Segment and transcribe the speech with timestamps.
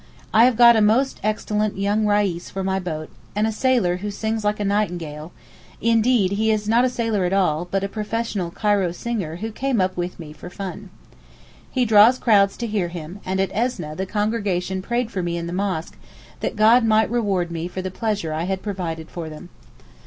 [0.33, 4.09] I have got a most excellent young Reis for my boat, and a sailor who
[4.09, 5.31] sings like a nightingale,
[5.79, 9.79] indeed he is not a sailor at all, but a professional Cairo singer who came
[9.79, 10.89] up with me for fun.
[11.69, 15.45] He draws crowds to hear him, and at Esneh the congregation prayed for me in
[15.45, 15.99] the mosque
[16.39, 19.49] that God might reward me for the pleasure I had provided for them.